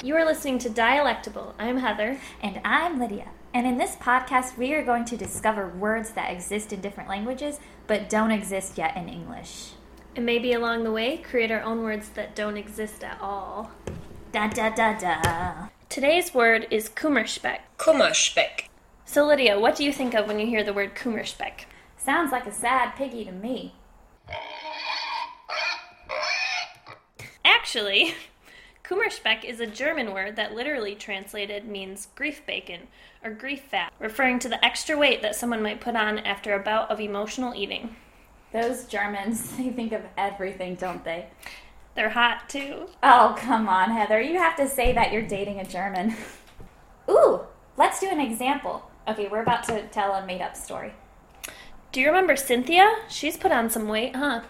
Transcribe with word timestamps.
You 0.00 0.14
are 0.14 0.24
listening 0.24 0.60
to 0.60 0.70
Dialectable. 0.70 1.54
I'm 1.58 1.78
Heather. 1.78 2.20
And 2.40 2.60
I'm 2.64 3.00
Lydia. 3.00 3.30
And 3.52 3.66
in 3.66 3.78
this 3.78 3.96
podcast, 3.96 4.56
we 4.56 4.72
are 4.74 4.84
going 4.84 5.04
to 5.06 5.16
discover 5.16 5.66
words 5.68 6.10
that 6.10 6.30
exist 6.30 6.72
in 6.72 6.80
different 6.80 7.08
languages 7.08 7.58
but 7.88 8.08
don't 8.08 8.30
exist 8.30 8.78
yet 8.78 8.96
in 8.96 9.08
English. 9.08 9.72
And 10.14 10.24
maybe 10.24 10.52
along 10.52 10.84
the 10.84 10.92
way, 10.92 11.16
create 11.16 11.50
our 11.50 11.62
own 11.62 11.82
words 11.82 12.10
that 12.10 12.36
don't 12.36 12.56
exist 12.56 13.02
at 13.02 13.20
all. 13.20 13.72
Da 14.30 14.46
da 14.46 14.70
da 14.70 14.96
da. 14.96 15.68
Today's 15.88 16.32
word 16.32 16.68
is 16.70 16.88
Kummerspeck. 16.88 17.58
Kummerspeck. 17.76 18.68
So, 19.04 19.26
Lydia, 19.26 19.58
what 19.58 19.74
do 19.74 19.84
you 19.84 19.92
think 19.92 20.14
of 20.14 20.28
when 20.28 20.38
you 20.38 20.46
hear 20.46 20.62
the 20.62 20.72
word 20.72 20.94
Kummerspeck? 20.94 21.62
Sounds 21.96 22.30
like 22.30 22.46
a 22.46 22.52
sad 22.52 22.94
piggy 22.94 23.24
to 23.24 23.32
me. 23.32 23.74
Actually, 27.44 28.14
Kummerspeck 28.88 29.44
is 29.44 29.60
a 29.60 29.66
German 29.66 30.14
word 30.14 30.36
that 30.36 30.54
literally 30.54 30.94
translated 30.94 31.66
means 31.66 32.08
grief 32.14 32.46
bacon 32.46 32.88
or 33.22 33.30
grief 33.30 33.64
fat, 33.70 33.92
referring 33.98 34.38
to 34.38 34.48
the 34.48 34.64
extra 34.64 34.96
weight 34.96 35.20
that 35.20 35.36
someone 35.36 35.62
might 35.62 35.82
put 35.82 35.94
on 35.94 36.20
after 36.20 36.54
a 36.54 36.58
bout 36.58 36.90
of 36.90 36.98
emotional 36.98 37.54
eating. 37.54 37.94
Those 38.50 38.86
Germans, 38.86 39.52
they 39.58 39.68
think 39.68 39.92
of 39.92 40.00
everything, 40.16 40.76
don't 40.76 41.04
they? 41.04 41.26
They're 41.96 42.08
hot 42.08 42.48
too. 42.48 42.86
Oh, 43.02 43.36
come 43.38 43.68
on, 43.68 43.90
Heather. 43.90 44.22
You 44.22 44.38
have 44.38 44.56
to 44.56 44.66
say 44.66 44.94
that 44.94 45.12
you're 45.12 45.20
dating 45.20 45.60
a 45.60 45.66
German. 45.66 46.16
Ooh, 47.10 47.40
let's 47.76 48.00
do 48.00 48.08
an 48.08 48.20
example. 48.20 48.90
Okay, 49.06 49.28
we're 49.28 49.42
about 49.42 49.64
to 49.64 49.86
tell 49.88 50.14
a 50.14 50.24
made 50.24 50.40
up 50.40 50.56
story. 50.56 50.94
Do 51.92 52.00
you 52.00 52.06
remember 52.06 52.36
Cynthia? 52.36 52.90
She's 53.10 53.36
put 53.36 53.52
on 53.52 53.68
some 53.68 53.86
weight, 53.86 54.16
huh? 54.16 54.44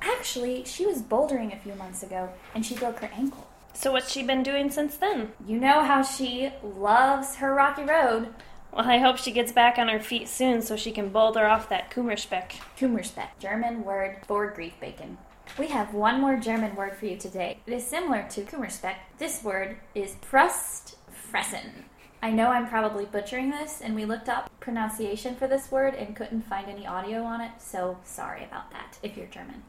Actually, 0.00 0.64
she 0.64 0.86
was 0.86 1.02
bouldering 1.02 1.54
a 1.54 1.58
few 1.58 1.74
months 1.74 2.02
ago 2.02 2.30
and 2.54 2.64
she 2.64 2.74
broke 2.74 3.00
her 3.00 3.10
ankle. 3.12 3.46
So, 3.76 3.92
what's 3.92 4.10
she 4.10 4.22
been 4.22 4.42
doing 4.42 4.70
since 4.70 4.96
then? 4.96 5.32
You 5.46 5.60
know 5.60 5.82
how 5.82 6.02
she 6.02 6.50
loves 6.62 7.36
her 7.36 7.52
rocky 7.52 7.82
road. 7.82 8.32
Well, 8.72 8.88
I 8.88 8.96
hope 8.96 9.18
she 9.18 9.32
gets 9.32 9.52
back 9.52 9.76
on 9.76 9.88
her 9.88 10.00
feet 10.00 10.28
soon 10.28 10.62
so 10.62 10.76
she 10.76 10.90
can 10.90 11.10
boulder 11.10 11.44
off 11.44 11.68
that 11.68 11.90
Kummerspeck. 11.90 12.52
Kummerspeck, 12.78 13.38
German 13.38 13.84
word 13.84 14.16
for 14.26 14.50
grief 14.50 14.72
bacon. 14.80 15.18
We 15.58 15.66
have 15.68 15.92
one 15.92 16.22
more 16.22 16.36
German 16.36 16.74
word 16.74 16.96
for 16.96 17.04
you 17.04 17.18
today. 17.18 17.58
It 17.66 17.74
is 17.74 17.86
similar 17.86 18.26
to 18.30 18.44
Kummerspeck. 18.44 18.96
This 19.18 19.44
word 19.44 19.76
is 19.94 20.16
Frustfressen. 20.22 21.84
I 22.22 22.30
know 22.30 22.48
I'm 22.48 22.68
probably 22.68 23.04
butchering 23.04 23.50
this, 23.50 23.82
and 23.82 23.94
we 23.94 24.06
looked 24.06 24.30
up 24.30 24.50
pronunciation 24.58 25.36
for 25.36 25.46
this 25.46 25.70
word 25.70 25.94
and 25.94 26.16
couldn't 26.16 26.46
find 26.46 26.70
any 26.70 26.86
audio 26.86 27.24
on 27.24 27.42
it, 27.42 27.52
so 27.58 27.98
sorry 28.04 28.42
about 28.42 28.70
that 28.70 28.98
if 29.02 29.18
you're 29.18 29.26
German. 29.26 29.62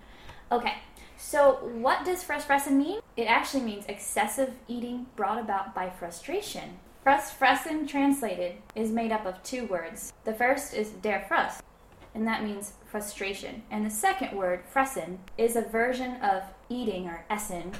Okay, 0.49 0.75
so 1.17 1.53
what 1.73 2.05
does 2.05 2.23
Frustfressen 2.23 2.73
mean? 2.73 2.99
It 3.15 3.25
actually 3.25 3.63
means 3.63 3.85
excessive 3.87 4.53
eating 4.67 5.07
brought 5.15 5.39
about 5.39 5.73
by 5.73 5.89
frustration. 5.89 6.77
Frustfressen 7.05 7.87
translated 7.87 8.55
is 8.75 8.91
made 8.91 9.11
up 9.11 9.25
of 9.25 9.41
two 9.41 9.65
words. 9.65 10.13
The 10.25 10.33
first 10.33 10.73
is 10.73 10.91
der 10.91 11.25
Frust, 11.29 11.61
and 12.13 12.27
that 12.27 12.43
means 12.43 12.73
frustration. 12.85 13.63
And 13.71 13.85
the 13.85 13.89
second 13.89 14.37
word, 14.37 14.63
fressen, 14.73 15.17
is 15.37 15.55
a 15.55 15.61
version 15.61 16.15
of 16.21 16.43
eating 16.69 17.07
or 17.07 17.25
essen, 17.29 17.71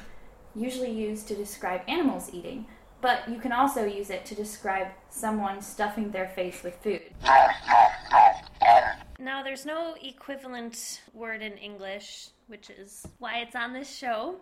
usually 0.56 0.92
used 0.92 1.28
to 1.28 1.36
describe 1.36 1.82
animals 1.88 2.30
eating, 2.34 2.66
but 3.02 3.28
you 3.30 3.40
can 3.40 3.52
also 3.52 3.86
use 3.86 4.10
it 4.10 4.26
to 4.26 4.36
describe 4.36 4.88
someone 5.10 5.62
stuffing 5.62 6.12
their 6.12 6.30
face 6.30 6.64
with 6.64 6.76
food. 6.82 7.02
There's 9.48 9.66
no 9.66 9.96
equivalent 10.04 11.04
word 11.14 11.42
in 11.42 11.54
English, 11.54 12.32
which 12.48 12.70
is 12.70 13.08
why 13.20 13.38
it's 13.38 13.56
on 13.56 13.72
this 13.72 13.90
show, 13.90 14.42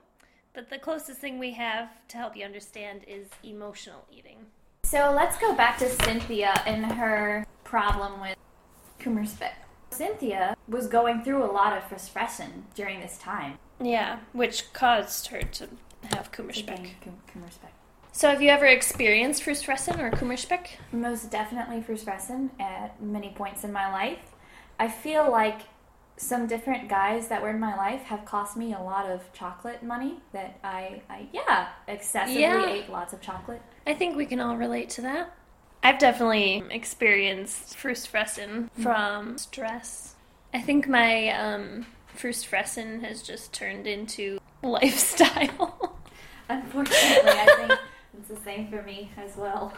but 0.55 0.67
the 0.67 0.79
closest 0.79 1.19
thing 1.19 1.37
we 1.37 1.51
have 1.51 1.89
to 2.07 2.17
help 2.17 2.35
you 2.35 2.43
understand 2.43 3.01
is 3.07 3.27
emotional 3.43 4.07
eating. 4.11 4.39
So 4.83 5.13
let's 5.15 5.37
go 5.37 5.53
back 5.53 5.77
to 5.77 5.89
Cynthia 5.89 6.59
and 6.65 6.87
her 6.87 7.45
problem 7.63 8.19
with 8.19 8.35
Kummerspeck. 8.99 9.53
Cynthia 9.91 10.57
was 10.67 10.87
going 10.87 11.23
through 11.23 11.43
a 11.43 11.51
lot 11.53 11.77
of 11.77 11.83
frustration 11.83 12.65
during 12.73 12.99
this 12.99 13.19
time. 13.19 13.59
Yeah, 13.79 14.21
which 14.33 14.73
caused 14.73 15.27
her 15.27 15.43
to 15.43 15.69
have 16.15 16.31
Kummerspeck. 16.31 16.93
Kummerspeck. 17.31 17.75
So, 18.11 18.29
have 18.29 18.41
you 18.41 18.49
ever 18.49 18.65
experienced 18.65 19.43
Frustfressen 19.43 19.99
or 19.99 20.09
Kummerspeck? 20.09 20.67
Most 20.91 21.29
definitely 21.29 21.81
frustration 21.81 22.49
at 22.59 22.99
many 22.99 23.33
points 23.35 23.65
in 23.65 23.71
my 23.71 23.91
life. 23.91 24.31
I 24.79 24.87
feel 24.87 25.29
like 25.31 25.61
some 26.17 26.47
different 26.47 26.87
guys 26.87 27.27
that 27.27 27.41
were 27.41 27.49
in 27.49 27.59
my 27.59 27.75
life 27.75 28.03
have 28.03 28.23
cost 28.25 28.55
me 28.55 28.73
a 28.73 28.79
lot 28.79 29.05
of 29.09 29.21
chocolate 29.33 29.83
money 29.83 30.15
that 30.31 30.57
I, 30.63 31.01
I 31.09 31.27
yeah, 31.33 31.69
excessively 31.87 32.41
Yeah. 32.41 32.65
ate 32.69 32.89
lots 32.89 33.13
of 33.13 33.21
chocolate. 33.21 33.61
I 33.85 33.93
think 33.93 34.15
we 34.15 34.25
can 34.25 34.39
all 34.39 34.55
relate 34.57 34.89
to 34.91 35.01
that. 35.01 35.35
I've 35.83 35.99
definitely 35.99 36.63
experienced 36.71 37.77
Frustfressen 37.77 38.69
from 38.81 39.37
stress. 39.37 40.15
I 40.53 40.61
think 40.61 40.87
my 40.87 41.29
um, 41.29 41.85
Frustfressen 42.17 43.01
has 43.03 43.21
just 43.21 43.53
turned 43.53 43.85
into 43.85 44.39
lifestyle. 44.63 45.97
Unfortunately, 46.49 47.29
I 47.29 47.65
think 47.67 47.79
it's 48.17 48.29
the 48.29 48.37
same 48.37 48.69
for 48.69 48.81
me 48.83 49.11
as 49.17 49.35
well. 49.35 49.73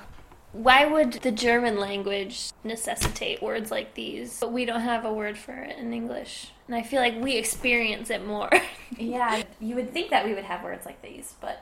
Why 0.57 0.85
would 0.85 1.13
the 1.13 1.31
German 1.31 1.79
language 1.79 2.50
necessitate 2.63 3.44
words 3.44 3.69
like 3.69 3.94
these? 3.94 4.40
But 4.40 4.51
we 4.51 4.66
don't 4.66 4.81
have 4.81 5.06
a 5.06 5.13
word 5.13 5.38
for 5.38 5.53
it 5.53 5.78
in 5.78 5.94
English. 5.94 6.51
And 6.68 6.75
I 6.75 6.81
feel 6.81 7.00
like 7.00 7.16
we 7.22 7.38
experience 7.38 8.09
it 8.09 8.25
more. 8.25 8.50
Yeah, 8.97 9.44
you 9.59 9.75
would 9.75 9.91
think 9.94 10.09
that 10.09 10.25
we 10.25 10.34
would 10.34 10.45
have 10.45 10.63
words 10.63 10.85
like 10.85 11.01
these, 11.03 11.35
but 11.41 11.62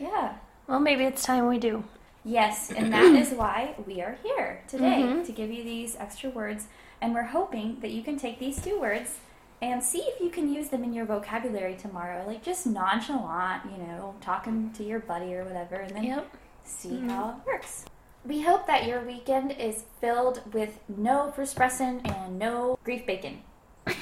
yeah. 0.00 0.32
well, 0.66 0.80
maybe 0.80 1.04
it's 1.04 1.22
time 1.22 1.46
we 1.46 1.58
do. 1.58 1.84
Yes, 2.24 2.72
and 2.72 2.90
that 2.92 3.04
is 3.14 3.30
why 3.32 3.74
we 3.86 4.00
are 4.00 4.16
here 4.24 4.62
today 4.66 5.02
Mhm. 5.02 5.24
to 5.26 5.30
give 5.32 5.52
you 5.52 5.62
these 5.62 5.94
extra 5.94 6.30
words. 6.30 6.66
And 7.02 7.14
we're 7.14 7.30
hoping 7.38 7.78
that 7.80 7.90
you 7.90 8.02
can 8.02 8.16
take 8.16 8.38
these 8.40 8.60
two 8.62 8.80
words 8.80 9.18
and 9.62 9.82
see 9.84 10.00
if 10.00 10.20
you 10.20 10.30
can 10.30 10.52
use 10.52 10.68
them 10.70 10.82
in 10.82 10.94
your 10.94 11.04
vocabulary 11.04 11.76
tomorrow. 11.76 12.24
Like 12.26 12.42
just 12.42 12.66
nonchalant, 12.66 13.62
you 13.70 13.78
know, 13.86 14.14
talking 14.22 14.72
to 14.72 14.82
your 14.82 14.98
buddy 15.00 15.34
or 15.34 15.44
whatever, 15.44 15.76
and 15.76 15.94
then 15.94 16.04
Yep. 16.04 16.36
see 16.64 16.98
how 17.06 17.28
it 17.30 17.46
works. 17.46 17.84
We 18.26 18.42
hope 18.42 18.66
that 18.66 18.86
your 18.86 19.00
weekend 19.02 19.52
is 19.52 19.84
filled 20.00 20.40
with 20.52 20.78
no 20.88 21.30
frustration 21.32 22.00
and 22.04 22.38
no 22.38 22.78
grief 22.84 23.06
bacon. 23.06 23.42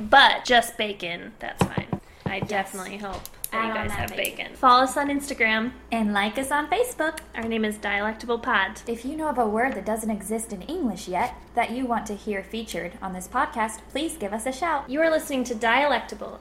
But 0.00 0.44
just 0.44 0.78
bacon, 0.78 1.32
that's 1.40 1.62
fine. 1.64 2.00
I 2.24 2.38
definitely 2.40 2.98
hope 2.98 3.20
that 3.50 3.54
Add 3.64 3.68
you 3.68 3.74
guys 3.74 3.90
that 3.90 3.98
have 3.98 4.10
bacon. 4.10 4.36
bacon. 4.36 4.54
Follow 4.56 4.84
us 4.84 4.96
on 4.96 5.08
Instagram. 5.08 5.72
And 5.90 6.12
like 6.12 6.38
us 6.38 6.52
on 6.52 6.68
Facebook. 6.70 7.18
Our 7.34 7.42
name 7.48 7.64
is 7.64 7.76
Dialectable 7.78 8.40
Pod. 8.40 8.80
If 8.86 9.04
you 9.04 9.16
know 9.16 9.28
of 9.28 9.38
a 9.38 9.46
word 9.46 9.74
that 9.74 9.84
doesn't 9.84 10.10
exist 10.10 10.52
in 10.52 10.62
English 10.62 11.08
yet 11.08 11.34
that 11.56 11.72
you 11.72 11.84
want 11.84 12.06
to 12.06 12.14
hear 12.14 12.44
featured 12.44 12.92
on 13.02 13.12
this 13.12 13.26
podcast, 13.26 13.80
please 13.90 14.16
give 14.16 14.32
us 14.32 14.46
a 14.46 14.52
shout. 14.52 14.88
You 14.88 15.00
are 15.00 15.10
listening 15.10 15.42
to 15.44 15.54
Dialectable. 15.54 16.38